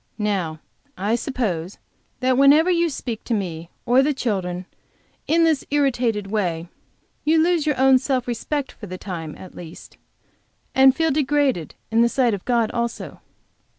[0.17, 0.59] Now,
[0.97, 1.77] I suppose
[2.21, 4.65] that whenever you speak to me or the children
[5.27, 6.69] in this irritated way
[7.23, 9.97] you lose your own self respect, for the time, at least,
[10.73, 13.19] and feel degraded in the sight of God also."